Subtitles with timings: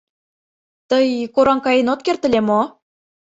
[0.89, 2.61] Тый кораҥ каен от керт ыле мо?